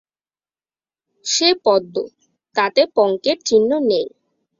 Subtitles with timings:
[1.25, 1.95] সে পদ্ম,
[2.55, 4.07] তাতে পঙ্কের চিহ্ন নেই।